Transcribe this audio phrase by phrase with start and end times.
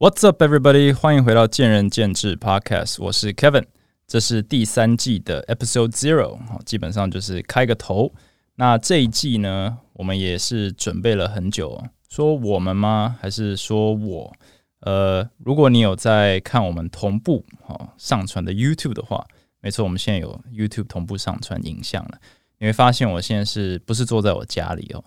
[0.00, 0.94] What's up, everybody？
[0.94, 3.66] 欢迎回到见仁见智 Podcast，我是 Kevin，
[4.06, 8.10] 这是第三季的 Episode Zero，基本上就是开个头。
[8.54, 13.18] 那这一季呢，我们也是准备了很久，说我们吗？
[13.20, 14.32] 还是说我？
[14.80, 19.26] 呃，如果你有在看我们同步哦上传的 YouTube 的话，
[19.60, 22.18] 没错，我们现在有 YouTube 同步上传影像了。
[22.56, 25.04] 你会发现我现在是不是坐在我家里哦？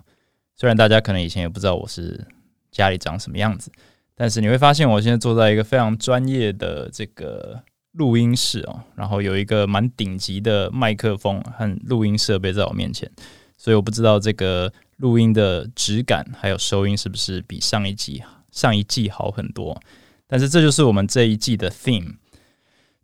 [0.55, 2.27] 虽然大家可能以前也不知道我是
[2.69, 3.71] 家里长什么样子。
[4.15, 7.59] 但是你会发现，我现在坐在一个非常专业的这个
[7.93, 13.09] 录音室哦，然后有一个蛮顶级的麦克风和录音设备在我面前，
[13.57, 18.21] 所以我不知道这个录音的质感还有收音是不是比上一季
[18.51, 19.81] 上一季好很多。
[20.27, 22.13] 但是这就是我们这一季的 theme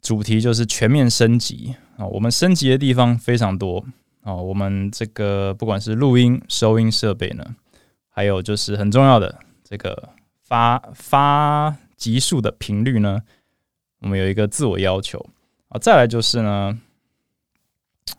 [0.02, 2.06] 主题，就是全面升级啊！
[2.06, 3.84] 我们升级的地方非常多
[4.22, 4.36] 啊！
[4.36, 7.44] 我们这个不管是录音、收音设备呢，
[8.10, 10.10] 还有就是很重要的这个。
[10.50, 13.22] 发发级数的频率呢？
[14.00, 15.24] 我们有一个自我要求
[15.68, 15.78] 啊。
[15.78, 16.80] 再来就是呢，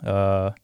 [0.03, 0.55] 呃，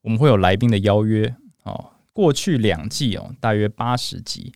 [0.00, 1.90] 我们会有来宾的邀约哦。
[2.14, 4.50] 过去两季哦，大约八十集，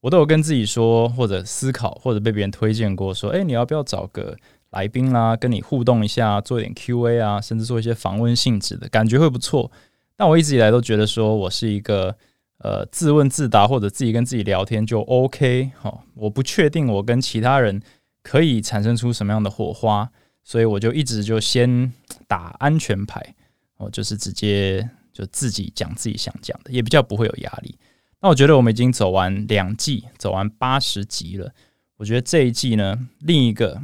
[0.00, 4.36] 我都有跟自己说，或者思考，或者被别人推荐过，说：“哎，你要不要找个
[4.72, 9.72] 来宾啦，跟你互动一下，做一点 Q&A 啊，甚至做一些访问性质的，感觉会不错。”
[10.18, 12.14] 但我一直以来都觉得说我是一个。
[12.58, 17.82] 呃，自问自答或者自己跟自己聊天就 OK 好，我不确定我跟其他人
[18.22, 20.10] 可以产生出什么样的火花，
[20.42, 21.92] 所以我就一直就先
[22.26, 23.34] 打安全牌，
[23.76, 27.76] 哦，就是直接就自己讲自己想讲的，也比较不会有压力。
[28.20, 31.52] 那我觉得我们已经走完两季，走完八十集了，
[31.98, 33.78] 我觉得这一季呢，另一个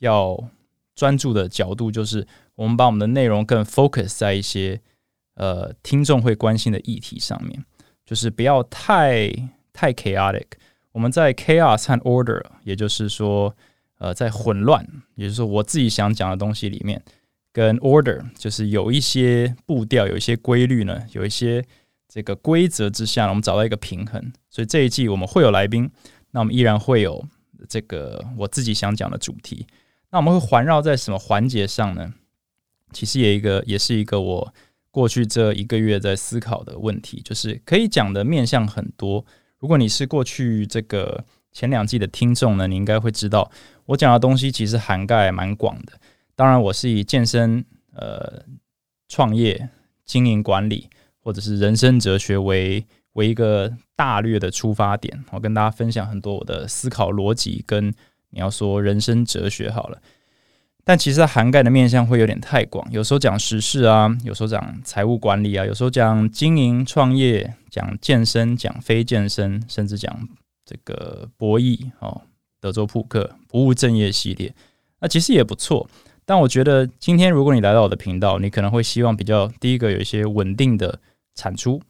[0.00, 0.50] 要
[0.96, 4.80] 专注的角度就是我们把我们的内容更 focus 在一些
[5.36, 7.64] 呃听众会关心的议题上面。
[8.06, 9.28] 就是不要太
[9.72, 10.46] 太 chaotic，
[10.92, 13.54] 我们在 chaos 和 order，也就是说，
[13.98, 17.02] 呃，在混乱，也就是说，我自己想讲的东西里面，
[17.52, 21.64] 跟 order 就是有一些步调，有一些规律呢，有一些
[22.08, 24.32] 这个规则之下，我们找到一个平衡。
[24.48, 25.90] 所以这一季我们会有来宾，
[26.30, 27.26] 那我们依然会有
[27.68, 29.66] 这个我自己想讲的主题。
[30.10, 32.14] 那我们会环绕在什么环节上呢？
[32.92, 34.54] 其实也一个，也是一个我。
[34.96, 39.22] 过去这一个月在思考的问题，就是可以讲的面向很多。
[39.58, 43.50] 如果你是过去这个前两季的听众呢，你应该会知道，
[43.84, 45.92] 我讲的东西其实涵盖蛮广的。
[46.34, 47.62] 当然，我是以健身、
[47.92, 48.42] 呃，
[49.06, 49.68] 创业、
[50.06, 50.88] 经营管理，
[51.20, 52.82] 或者是人生哲学为
[53.12, 57.88] 为一个大略的出发点，我跟大家分享很多我的思考逻辑，跟
[58.30, 60.00] 你要说人生哲学好了。
[60.88, 70.28] 但其实它涵盖的面向会有点太广，有时候讲时事啊，有时候讲财务管理啊，有时候讲经营创业，讲健身，讲非健身，甚至讲
[70.64, 72.22] 这个博弈哦，
[72.60, 74.54] 德州扑克，不务正业系列，
[75.00, 75.90] 那其实也不错。
[76.24, 81.00] 但我觉得今天如果你来到我的频道，你可能会希望比较第一个有一些稳定的
[81.34, 81.82] 产出，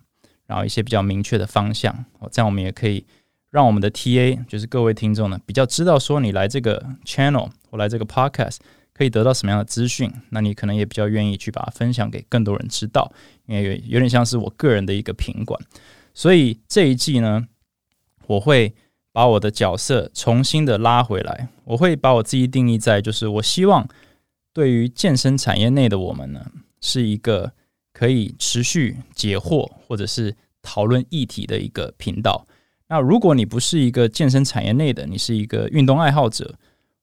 [0.46, 3.04] 然后一些比较明确的方向哦，这样我们也可以
[3.50, 8.56] 让我们的 TA 就是各位听众呢，比较知道说你来这个 channel 或来这个 podcast。
[8.96, 10.10] 可以得到什么样的资讯？
[10.30, 13.12] 那你可能也比较愿意去把它分享给更多人知道，
[13.44, 15.60] 因为有有点像是我个人的一个品管。
[16.14, 17.46] 所以这一季呢，
[18.26, 18.74] 我会
[19.12, 23.86] 把我的角色重新的拉回来，我会把我自己定义在，就是我希望
[24.54, 27.52] 对于健身产业内的我们呢，是一个
[27.92, 32.46] 可以持续解惑或者是讨论议题的一个频道。
[32.88, 36.54] 那如果你不是一个健身产业内的，你是一个运动爱好者。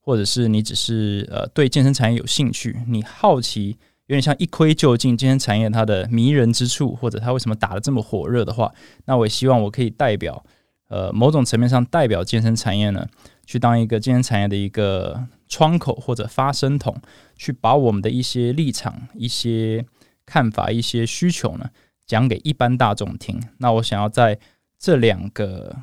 [0.06, 3.78] 或者是你只是呃对健身产业有兴趣，你好奇
[4.08, 8.70] 有点像一窥究竟健身产业它的迷人之处，或者它为什么打得这么火热的话，
[9.06, 10.46] 那我也希望我可以代表
[10.90, 13.08] 呃某种层面上代表健身产业呢，
[13.46, 16.94] 去当一个健身产业的一个窗口或者发声筒，
[17.38, 19.86] 去把我们的一些立场、一些
[20.26, 21.70] 看法、一些需求呢
[22.06, 23.42] 讲给一般大众听。
[23.60, 24.38] 那我想要在
[24.78, 25.74] 这两个。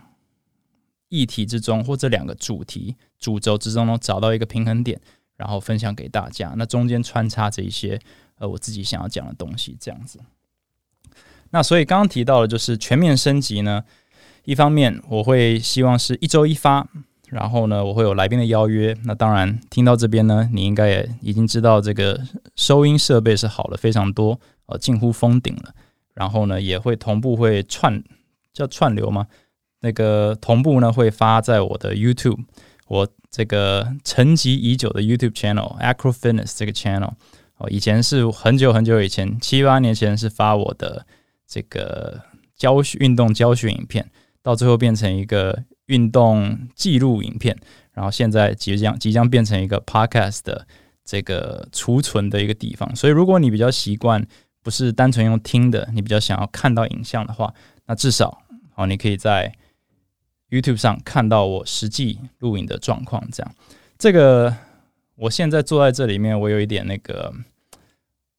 [1.11, 4.99] 议题之中，或这两个主题主轴之中，呢，找到一个平衡点，
[5.37, 6.55] 然后分享给大家。
[6.57, 8.01] 那中间穿插着一些
[8.39, 10.19] 呃我自己想要讲的东西，这样子。
[11.51, 13.85] 那所以刚刚提到的，就是全面升级呢。
[14.45, 16.89] 一方面我会希望是一周一发，
[17.29, 18.97] 然后呢，我会有来宾的邀约。
[19.05, 22.19] 那当然听到这边呢，你应该也已经知道这个
[22.57, 25.75] 收音设备是好了非常多，呃，近乎封顶了。
[26.15, 28.03] 然后呢，也会同步会串
[28.53, 29.27] 叫串流吗？
[29.81, 32.39] 那个同步呢会发在我的 YouTube，
[32.87, 37.13] 我这个沉寂已久的 YouTube channel Acro Fitness 这个 channel
[37.57, 41.07] 哦，以前是很久很久以前七八年前是发我的
[41.47, 42.21] 这个
[42.57, 44.11] 教学运动教学影片，
[44.43, 47.57] 到最后变成一个运动记录影片，
[47.93, 50.67] 然后现在即将即将变成一个 podcast 的
[51.05, 52.95] 这个储存的一个地方。
[52.95, 54.25] 所以，如果你比较习惯
[54.63, 57.53] 不是单纯用听的，你比较想要看到影像的话，
[57.87, 58.43] 那至少
[58.75, 59.53] 好，你可以在
[60.51, 63.23] YouTube 上看到我实际录影的状况。
[63.33, 63.55] 这样，
[63.99, 64.55] 这个
[65.17, 67.33] 我现在坐在这里面，我有一点那个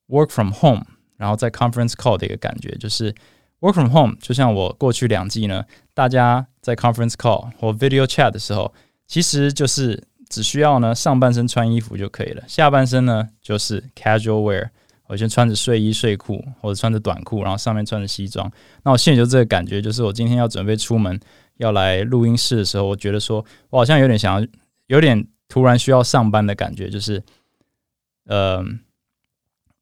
[0.08, 0.86] work from home，
[1.18, 3.14] 然后在 conference call 的一个感觉，就是
[3.60, 8.74] work from home，就像我过去两季呢，大家在 conference call 或 video chat 的时候，
[9.08, 14.70] 其实就是只需要呢上半身穿衣服就可以了，下半身呢就是 casual wear。
[15.08, 18.50] 我先穿着睡衣睡裤，或者穿着短裤，然后上面穿着西装。
[18.84, 21.20] 那我现在就这个感觉，就是我今天要准备出门
[21.62, 24.48] 要来录音室的时候，我觉得说我好像有点想要，
[24.88, 27.24] 有点突然需要上班的感觉，就是
[28.26, 28.62] 呃，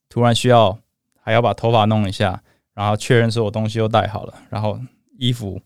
[0.07, 0.77] 突然需要
[1.21, 2.43] 还要把头发弄一下，
[2.73, 4.79] 然后确认说我东西都带好了，然后
[5.17, 5.59] 衣服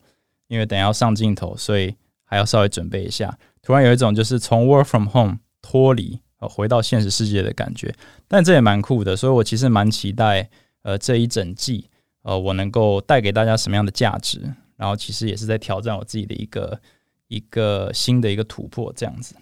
[0.48, 1.94] 因为等下要上镜头，所以
[2.24, 3.38] 还要稍微准备一下。
[3.62, 6.20] 突然有一种就是从 work from home 脱离。
[6.40, 7.94] 呃回到现实世界的感觉，
[8.26, 10.50] 但这也蛮酷的，所以我其实蛮期待，
[10.82, 11.88] 呃，这一整季，
[12.22, 16.80] 呃，我能够带给大家什么样的价值，然后其实也是在挑战我自己的一个
[17.28, 19.34] 一个新的一个突破，这样子。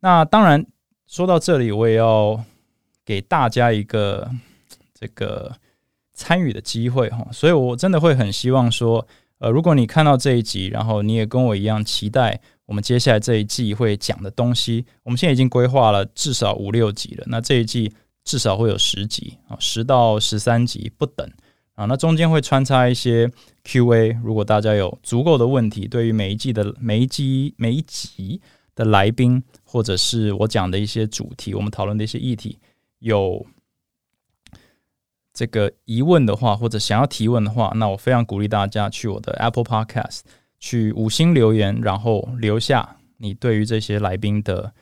[0.00, 0.66] 那当然
[1.06, 2.44] 说到这里，我也要
[3.04, 4.30] 给大家一个
[4.94, 5.54] 这个
[6.14, 9.06] 参与的机会哈，所以我真的会很希望说，
[9.38, 12.40] 呃，如果你看到这一集，然后你也跟我一样期待。
[12.64, 17.24] 我们接下来这一季会讲的东西，我们现在已经规划了至少五六集了。
[17.26, 17.92] 那这一季
[18.24, 21.28] 至少会有十集啊，十到十三集不等
[21.74, 21.84] 啊。
[21.86, 23.30] 那中间会穿插一些
[23.64, 28.40] Q&A，如果大家有足够的问题，对于每一季的每一集每一集
[28.74, 32.58] 的来宾，或者是我讲的一些主题，我们讨论的一些议题，
[32.98, 33.44] 有
[35.32, 40.20] 这个疑问的话，或者想要提问的话，那我非常鼓励大家去我的 Apple Podcast。
[40.64, 44.72] 去五星留言，然后留下你对于这些来宾的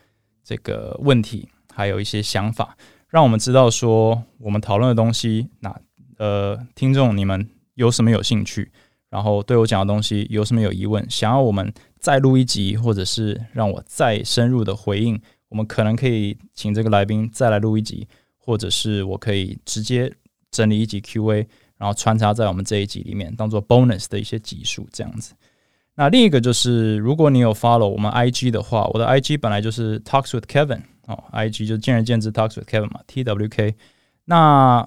[0.44, 2.76] 这个问题，还有一些想法，
[3.08, 5.74] 让我们知道说我们讨论的东西，那
[6.20, 8.70] 呃，听众你们有什么有兴趣，
[9.08, 15.18] 然后对我讲的东西有什么有疑问，想要我们再录一集，或者是让我再深入的回应，
[15.48, 18.06] 我们可能可以请这个来宾再来录一集，
[18.36, 20.12] 或者是我可以直接
[20.50, 25.32] 整理一集 Q&A，然后穿插在我们这一集里面，当做 bonus 的一些集数这样子。
[25.94, 33.24] 那另一个就是，如果你有 follow 我们 IG 的话，我的 IG 本来就是 Talks with Kevin 哦，IG 就见仁见智 Talks with Kevin 嘛，T
[33.24, 33.74] W K。
[34.26, 34.86] 那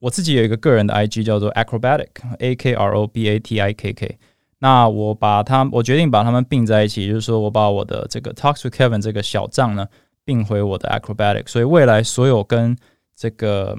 [0.00, 4.18] 我自己有一个个人的 IG 叫做 Acrobatic，A K R O B A T I K K。
[4.60, 9.86] 那我把它，我决定把它们并在一起，就是说我把我的这个 Talks with Kevin 这个小账呢
[10.24, 12.76] 并回我的 Acrobatic，所以未来所有跟
[13.14, 13.76] 这个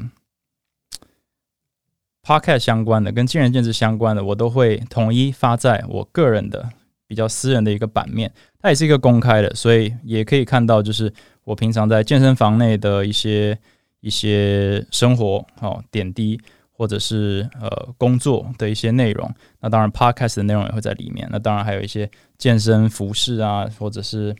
[2.23, 6.69] Podcast 相关的跟见仁见智相关的，我都会统一发在我个人的
[7.07, 8.31] 比较私人的一个版面。
[8.61, 11.11] 它也是一个公开的，所以也可以看到，就是
[11.43, 13.57] 我平常在健身房内的一些
[13.99, 16.39] 一些生活哦点滴，
[16.71, 17.67] 或者是呃
[17.97, 19.29] 工作的一些内容。
[19.59, 21.27] 那当然，Podcast 的内容也会在里面。
[21.31, 24.35] 那当然还有一些健身服饰啊，或者是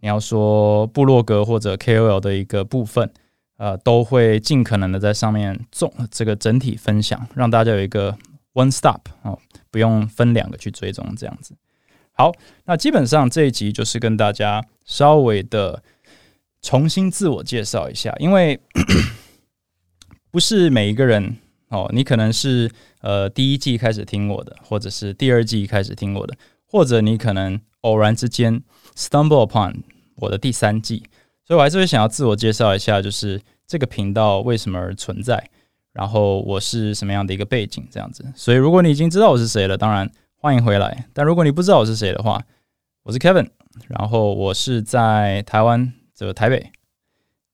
[0.00, 3.10] 你要说部落格或者 KOL 的一个部分。
[3.56, 8.16] 呃，都会尽可能的在上面做这个整体分享，让大家有一个
[8.54, 9.38] one stop 哦，
[9.70, 11.54] 不用分两个去追踪这样子。
[12.12, 12.32] 好，
[12.64, 15.82] 那基本上这一集就是跟大家稍微的
[16.62, 18.60] 重新自我介绍一下，因为
[20.30, 21.36] 不是每一个人
[21.68, 26.36] 哦，你可能是呃第一季开始听我的，或者是第二季开始听我的，
[26.66, 28.62] 或者你可能偶然之间
[28.94, 29.74] stumble upon
[30.16, 31.02] 我的第三季。
[31.44, 35.50] 所以，我还是会想要自我介绍一下，就是这个频道为什么而存在，
[35.92, 38.24] 然后我是什么样的一个背景，这样子。
[38.36, 41.08] 所以，如果你已经知道我是谁了，当然欢迎回来。
[41.12, 42.40] 但如果你不知道我是谁的话，
[43.02, 43.48] 我是 Kevin，
[43.88, 46.70] 然后我是在台湾这个台北，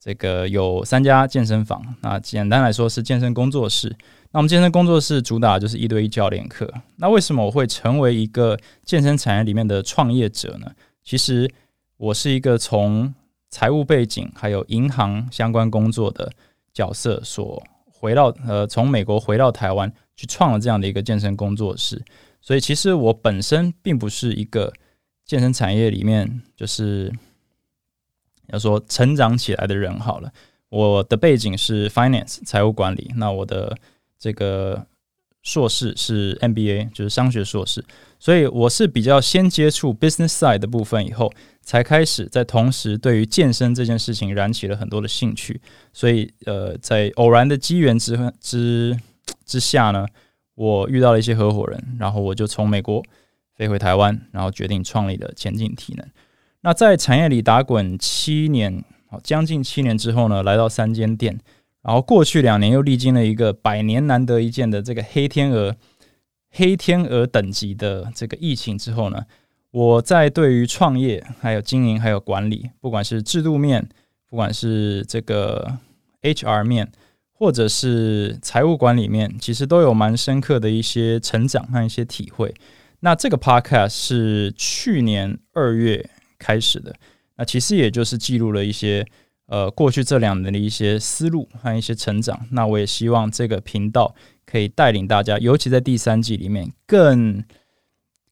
[0.01, 1.81] 这个有三家健身房。
[2.03, 3.95] 那简单来说是健身工作室。
[4.33, 6.69] 那我们健身工作室主打就是一对一教练课。
[6.97, 10.73] 那为什么我会成为一个健身产业里面的创业者呢？
[11.05, 11.49] 其实
[11.97, 13.15] 我是一个从
[13.51, 16.33] 财务背景还有银行相关工作的
[16.75, 22.05] 角色，所回到呃从美国回到台湾去创了这样的一个健身工作室，
[22.41, 24.73] 所以其实我本身并不是一个
[25.25, 27.13] 健身产业里面就是
[28.49, 30.33] 要说成长起来的人好了，
[30.69, 33.77] 我的背景是 finance 财务管理，那我的
[34.19, 34.87] 这个。
[35.43, 37.85] 硕士是 MBA，就是商学硕士，
[38.19, 45.61] 所以我是比较先接触 business side 的部分，以后才开始在同时对于健身这件事情燃起了很多的兴趣。
[45.93, 48.99] 所以，呃，在偶然的机缘之之
[49.45, 50.05] 之下呢，
[50.57, 53.01] 我遇到了一些合伙人，然后我就从美国
[53.55, 56.05] 飞回台湾，然后决定创立了前进体能。
[56.67, 61.39] 那在产业里打滚七年，好将近七年之后呢，来到三间店，
[61.85, 65.77] 然后过去两年又历经了一个百年难得一见的这个黑天鹅、
[66.51, 69.27] 黑天鹅等级的这个疫情之后呢，
[69.71, 73.89] 我在对于创业、还有经营、还有管理，不管是制度面，
[74.29, 75.79] 不管是这个
[76.23, 76.91] HR 面，
[77.31, 82.53] 或者是财务管理面，其实都有蛮深刻的一些成长和一些体会。
[82.99, 86.11] 那这个 podcast 是去年二月
[86.47, 86.95] 开始的，
[87.37, 89.05] 那其实也就是记录了一些
[89.47, 92.47] 呃过去这两年的一些思路和一些成长。
[92.53, 97.43] 那我也希望这个频道可以带领大家，尤其在第三季里面，更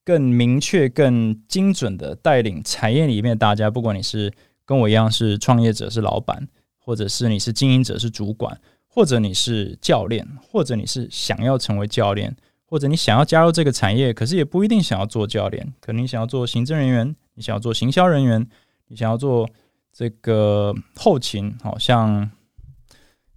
[0.04, 4.32] 更明确、更精准的带领产业里面大家，不管你是
[4.64, 6.46] 跟我一样是创业者、是老板，
[6.78, 8.56] 或者是你是经营者、是主管，
[8.86, 12.36] 或者你是教练，或者你是想要成为教练。
[12.74, 18.44] 或者你想要加入这个产业，可是也不一定想要做教练，可能你想要做行政人员，你想要做行销人员，
[18.88, 19.48] 你想要做
[19.92, 22.28] 这个后勤，好像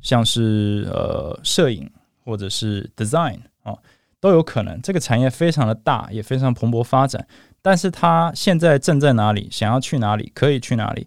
[0.01, 1.87] 像是呃摄影
[2.25, 3.77] 或者是 design 哦，
[4.19, 4.81] 都有可能。
[4.81, 7.27] 这个产业非常的大，也非常蓬勃发展，
[7.61, 11.05] 但是它现在正在哪里，想要去哪里，可以去哪里，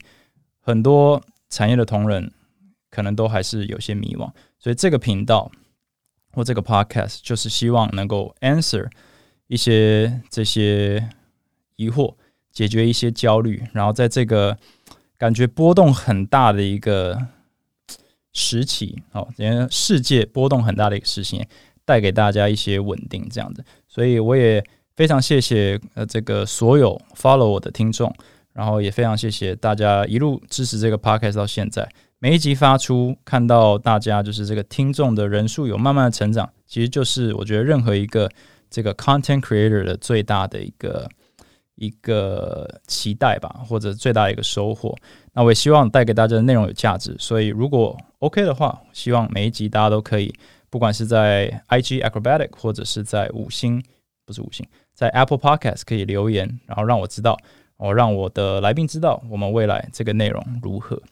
[0.61, 2.31] 很多产业的同仁
[2.93, 5.51] 可能都还是有些迷惘，所以这个频道。
[6.33, 8.89] 或这个 podcast 就是希望能够 answer
[9.49, 11.09] 一些这些
[11.77, 12.15] 疑惑，
[12.53, 14.57] 解决一些焦虑，然后在这个
[15.19, 17.27] 感觉波动很大的一个
[18.33, 21.45] 时期，哦，连世界波动很大的一个事情，
[21.85, 23.65] 带给大家一些稳定，这样子。
[23.89, 28.15] 所以我也非常谢谢呃这个所有 follow 我的听众，
[28.53, 31.89] 然后也非常谢谢大家一路支持这个 podcast 到现在。
[32.23, 38.31] 每一集发出，看到大家就是这个听众的人数有慢慢的成长，其实就是我觉得任何一个
[38.69, 41.09] 这个 content creator 的最大的一个
[41.77, 44.95] 一个期待吧，或者最大的一个收获。
[45.33, 50.31] 那我也希望带给大家的内容有价值，所以如果 OK 的话，希望每一集大家都可以，
[50.69, 53.83] 不管是在 IG Acrobatic 或者是在五星，
[54.27, 57.39] 不是五星，在 Apple Podcast 可以留言，然后让我知道，
[57.79, 61.03] 我让我的来宾知道我们未来这个内容如何。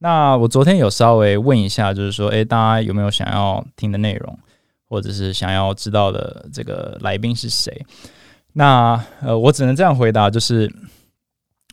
[0.00, 4.38] 那我昨天有稍微问一下，就是说，诶，大家有没有想要听的内容，
[4.88, 7.84] 或者是想要知道的这个来宾是谁？
[8.52, 10.72] 那呃，我只能这样回答，就是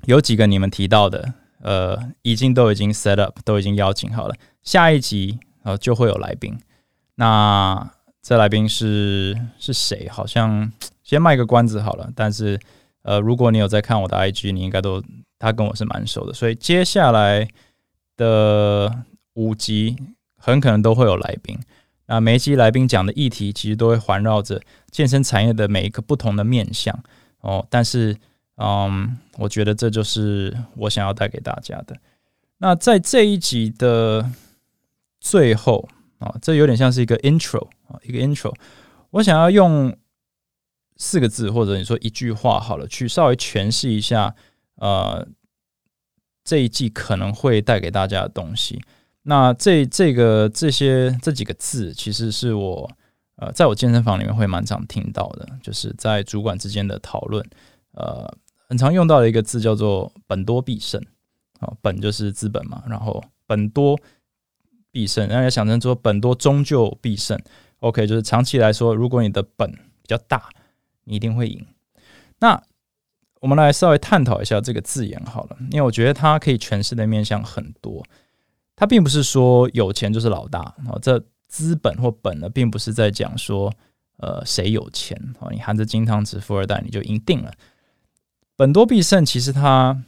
[0.05, 6.58] 有几个你们提到的，呃，已经都已经 set up，都已经邀请好了，下一集呃就会有来宾。
[7.13, 7.91] 那
[8.24, 10.10] 这来宾是是谁？
[10.10, 10.72] 好像
[11.03, 12.10] 先卖个关子好了。
[12.15, 12.60] 但是
[13.03, 15.00] 呃，如果你有在看我的 IG，你应该都
[15.38, 17.48] 他跟我是蛮熟的，所以接下来。
[18.17, 19.03] 的
[19.34, 19.98] 五集
[20.38, 21.60] 很可能都会有来宾，
[22.05, 26.98] 那每一集来宾讲的议题其实都会环绕着健身产业的每一个不同的面向
[27.41, 27.65] 哦。
[27.69, 28.15] 但是，
[28.57, 31.98] 嗯，我觉得这就是我想要带给大家的。
[32.60, 34.29] 那在这一集的
[35.19, 38.53] 最后啊，这有点像是一个 intro 啊，一个 intro。
[39.10, 39.95] 我想要用
[40.98, 44.36] 四个字或者你说一句话好了，去稍微诠释一下
[44.75, 45.27] 呃。
[46.46, 48.82] 这一季可能会带给大家的东西，
[49.24, 52.90] 那这这个这些这几个字，其实是我
[53.36, 57.46] 呃，在我健身房里面会蛮常听到的，就是在主管之间的讨论，
[57.92, 58.34] 呃，
[58.70, 61.04] 很常用到的一个字叫做“本多必胜”。
[61.62, 63.98] 啊，本就是资本嘛，然后本多
[64.92, 67.40] 必胜，大家想成说本多终究必胜。
[67.80, 70.50] OK，就是长期来说，如果你的本比较大，
[71.06, 71.66] 你一定会赢。
[72.40, 72.62] 那
[73.46, 78.04] 我们来稍微探讨一下这个字眼好了，因为我觉得它可以诠释的面向很多。
[78.75, 83.72] 它并不是说有钱就是老大啊，这资本或本呢，并不是在讲说
[84.18, 87.54] 呃谁有钱啊，你含着金汤匙富二代你就赢定了。
[88.56, 90.04] 本多必胜，其实它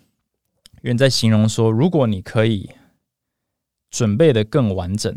[0.82, 2.72] 原在形容说，如果你可以
[3.91, 5.15] 准备的更完整，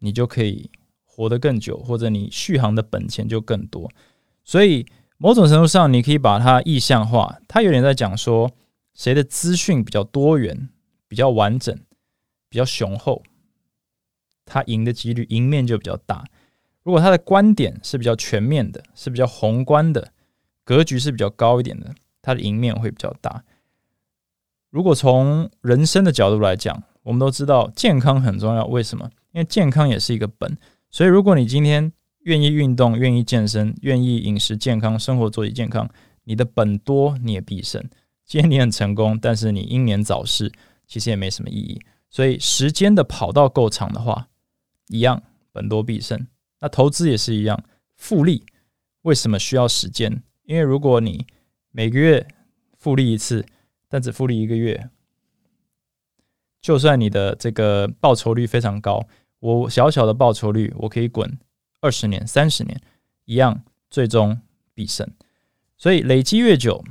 [0.00, 0.70] 你就可以
[1.06, 3.90] 活得更久，或者你续航的本钱就更多。
[4.44, 4.84] 所以。
[5.22, 8.50] 某种程度上，你可以把它意象化，它有点在讲说
[8.92, 10.68] 谁的资讯比较多元、
[11.06, 11.72] 比较完整、
[12.48, 13.22] 比较雄厚，
[14.44, 16.24] 他赢的几率赢面就比较大。
[16.82, 20.10] 如果他的观点是比较全面的，是比较宏观的，
[20.64, 23.44] 格局是比较高一点的，他的赢面会比较大。
[24.70, 29.08] 如果从人生的角度来讲，我们都知道健康很重要，为什么？
[29.30, 30.58] 因为健康也是一个本。
[30.90, 35.88] 所以，如果你今天愿意运动，愿意健身，愿意饮食健康，生活作息健康，
[36.24, 37.82] 你的本多你也必胜。
[38.24, 40.50] 今天你很成功，但是你英年早逝，
[40.86, 41.80] 其实也没什么意义。
[42.08, 44.28] 所以时间的跑道够长的话，
[44.88, 46.26] 一样本多必胜。
[46.60, 47.64] 那投资也是一样，
[47.96, 48.44] 复利
[49.02, 50.22] 为什么需要时间？
[50.44, 51.26] 因为如果你
[51.70, 52.26] 每个月
[52.78, 53.44] 复利一次，
[53.88, 54.88] 但只复利一个月，
[56.60, 59.04] 就算你的这个报酬率非常高，
[59.40, 61.38] 我小小的报酬率，我可以滚
[61.82, 62.80] 二十年、三十年，
[63.26, 64.40] 一样最终
[64.72, 65.06] 必胜。
[65.76, 66.82] 所以累积越久，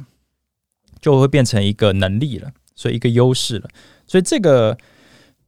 [0.99, 3.69] 就会变成一个能力了，所以一个优势了。
[4.05, 4.77] 所以这个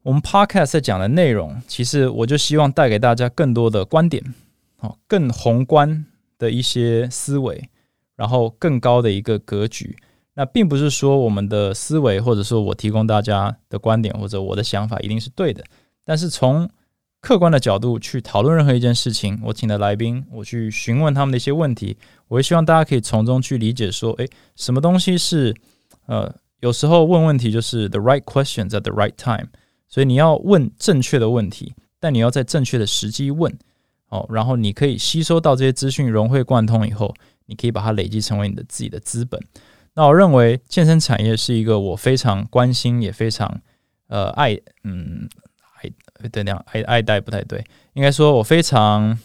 [0.02, 4.34] 我们 podcast 讲的内容，其实我就希望带给大家更多的观点，
[4.80, 6.06] 哦，更宏观
[6.38, 7.70] 的一些思维，
[8.16, 9.98] 然后更高的一个格局。
[10.36, 15.64] 那并不是说我们的思维，或者说我提供大家的观点或者我的想法一定是对的，
[16.04, 16.68] 但是从
[17.24, 21.96] 客观的角度去讨论任何一件事情，我请的来宾，我去询问他们的一些问题，
[22.28, 25.56] 我也希望大家可以从中去理解说，诶，什么东西是
[26.08, 29.48] 呃，有时候问问题就是 the right questions at the right time，
[29.88, 33.58] 所以你要问正确的问题，但你要在正确的时机问，
[34.10, 37.16] 哦，然后你可以吸收到这些资讯，融会贯通以后，
[37.46, 39.40] 你可以把它累积成为你的自己的资本。
[39.94, 43.62] 那我认为健身产业是一个我非常关心也非常
[44.08, 45.30] 呃爱，嗯。
[46.30, 47.64] 对，那样爱爱戴不太对，
[47.94, 49.18] 应该说我非常，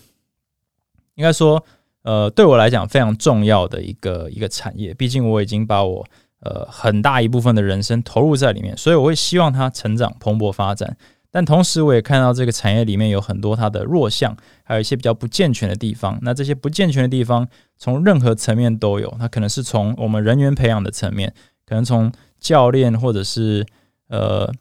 [1.14, 1.64] 应该说，
[2.02, 4.94] 呃，对我来讲非常重要的一个一个产业。
[4.94, 6.06] 毕竟我已经把我
[6.40, 10.96] 呃很大一部分的人生投入在里面，所以我会希望它成长蓬勃发展。
[11.30, 16.18] 但同时，我也看到这个产业里面有很多它的弱项，还有一些比较不健全的地方。
[16.22, 19.14] 那这些不健全的地方，从任何层面都有。
[19.18, 21.34] 它可能是从我们人员培养的层面，
[21.66, 23.66] 可能从教练或者是
[24.08, 24.52] 呃。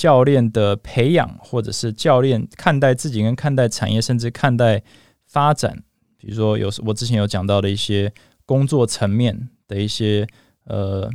[0.00, 4.82] 教练的培养，或者是教练看待自己跟看待产业，甚至看待
[5.26, 5.84] 发展，
[6.16, 8.10] 比如说有我之前有讲到的一些
[8.46, 10.26] 工作层面的一些
[10.64, 11.10] 呃，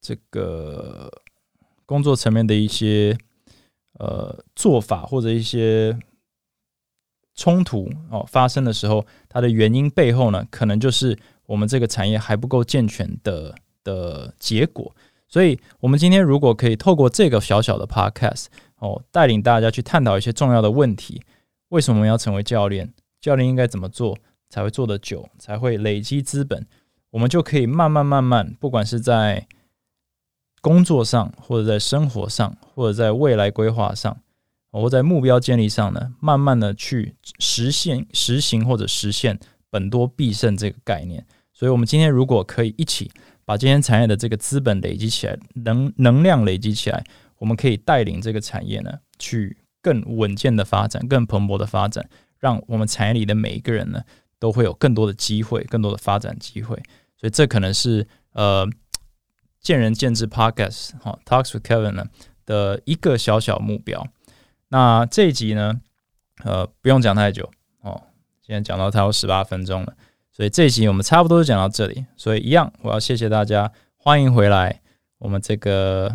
[0.00, 1.10] 这个
[1.84, 3.18] 工作层面的一些
[3.98, 5.98] 呃做法，或者一些
[7.34, 14.94] 冲突哦发生的时候，它的原因背后呢，可能就是我们这个产业还不够健全的的结果。
[15.32, 18.48] 所以，我们今天如果可以透过这个小小的 podcast
[18.80, 21.22] 哦，带领大家去探讨一些重要的问题：
[21.70, 22.92] 为什么我们要成为教练？
[23.18, 24.18] 教练应该怎么做
[24.50, 26.66] 才会做得久，才会累积资本？
[27.12, 29.46] 我们就可以慢慢慢慢，不管是在
[30.60, 34.14] 工作上，或者在生活上，或者在未来规划上，
[34.70, 41.24] 或在目标建立上呢，慢慢的去实现、实行或者实现本多必胜这个概念。
[41.54, 43.10] 所以，我们今天如果可以一起。
[43.44, 47.04] 把今天产业的这个资本累积起来，能能量累积起来，
[47.38, 54.02] 我们可以带领这个产业呢，去更稳健的发展，更蓬勃的发展，让我们产业里的每一个人呢，
[54.38, 56.76] 都会有更多的机会，更多的发展机会。
[57.16, 58.68] 所以这可能是呃
[59.60, 60.26] 见仁见智。
[60.26, 62.06] Podcast 哈，Talks with Kevin 呢
[62.44, 64.06] 的一个小小目标。
[64.68, 65.80] 那这一集呢，
[66.44, 67.50] 呃，不用讲太久
[67.82, 68.02] 哦，
[68.40, 69.94] 现在讲到差不多十八分钟了。
[70.32, 72.04] 所以这一集我们差不多就讲到这里。
[72.16, 74.80] 所以一样，我要谢谢大家，欢迎回来。
[75.18, 76.12] 我们这个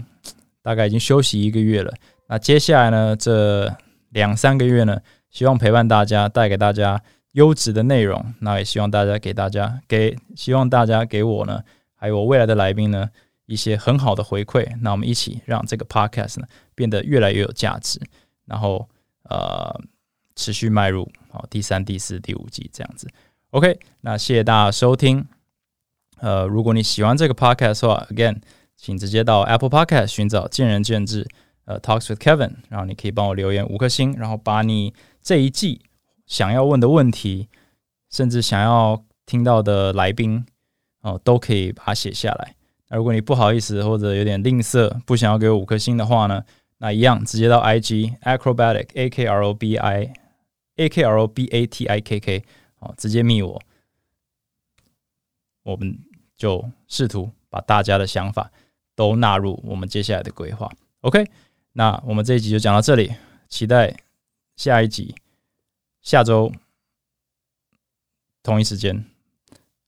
[0.61, 1.93] 大概已经休息一个月了。
[2.27, 3.73] 那接下来呢，这
[4.09, 4.99] 两三个月呢，
[5.29, 7.01] 希望陪伴大家，带给大家
[7.33, 8.33] 优质的内容。
[8.41, 11.63] 那也希望大家给大家给，希望大家给我呢，
[11.95, 13.09] 还有我未来的来宾呢，
[13.45, 14.67] 一些很好的回馈。
[14.81, 18.01] 那我们一起让这个 podcast 呢变得越来越有价值，
[18.45, 18.89] 然后
[19.29, 19.79] 呃，
[20.35, 23.07] 持续迈入好第三、第四、第五季这样子。
[23.51, 25.25] OK，那谢谢大家收听。
[26.19, 28.41] 呃，如果你喜欢这个 Podcast 的话，Again，
[28.75, 31.25] 请直接到 Apple Podcast 寻找“见仁见智”
[31.63, 35.79] 呃 Talks with Kevin，然后你可以帮我留言五颗星，然后把你这一季
[36.25, 37.47] 想要问的问题，
[38.11, 40.45] 甚至想要听到的来宾
[41.01, 42.53] 哦，都可以把它写下来。
[42.89, 46.43] 那如果你不好意思或者有点吝啬，不想要给我五颗星的话呢，
[46.79, 50.11] 那一样直接到 IG Acrobatic A K R O B I
[50.75, 52.43] A K R O B A T I K K。
[52.79, 53.61] 好，直接密我，
[55.63, 55.99] 我们
[56.35, 58.51] 就试图把大家的想法
[58.95, 60.71] 都纳入我们接下来的规划。
[61.01, 61.29] OK，
[61.73, 63.13] 那我们这一集就讲到这里，
[63.49, 63.95] 期待
[64.55, 65.15] 下一集，
[66.01, 66.51] 下周
[68.43, 69.05] 同一时间，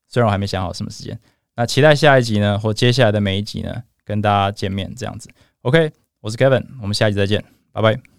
[0.08, 1.20] 虽然我还没想好什么时间，
[1.56, 5.30] 那期待下一集呢，或接下来的每一集呢，跟大家见面这样子。
[5.62, 8.19] OK，我是 Kevin，我们下一集再见，拜拜。